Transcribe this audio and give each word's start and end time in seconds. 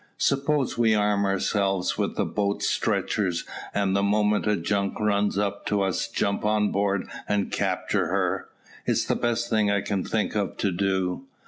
"Suppose 0.17 0.79
we 0.79 0.95
arm 0.95 1.25
ourselves 1.25 1.95
with 1.95 2.15
the 2.15 2.25
boat's 2.25 2.67
stretchers, 2.67 3.45
and 3.71 3.95
the 3.95 4.01
moment 4.01 4.47
a 4.47 4.57
junk 4.57 4.99
runs 4.99 5.37
up 5.37 5.63
to 5.67 5.83
us 5.83 6.07
jump 6.07 6.43
on 6.43 6.71
board 6.71 7.07
and 7.29 7.51
capture 7.51 8.07
her? 8.07 8.49
It's 8.87 9.05
the 9.05 9.15
best 9.15 9.47
thing 9.51 9.69
I 9.69 9.81
can 9.81 10.03
think 10.03 10.33
of 10.35 10.57
to 10.57 10.71
do." 10.71 11.25